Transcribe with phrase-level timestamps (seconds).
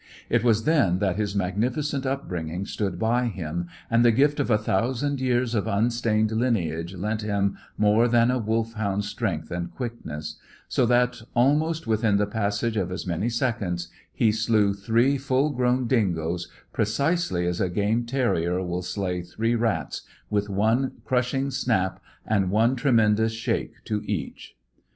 [0.31, 4.57] It was then that his magnificent upbringing stood by him, and the gift of a
[4.57, 10.37] thousand years of unstained lineage lent him more than a Wolfhound's strength and quickness;
[10.67, 15.85] so that, almost within the passage of as many seconds, he slew three full grown
[15.85, 22.49] dingoes, precisely as a game terrier will slay three rats, with one crushing snap and
[22.49, 24.57] one tremendous shake to each.